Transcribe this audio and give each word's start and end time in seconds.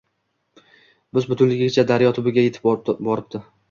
Bus-butunligicha 1.19 1.87
daryo 1.95 2.13
tubiga 2.19 2.51
yetib 2.51 2.71
boribdi 2.75 3.49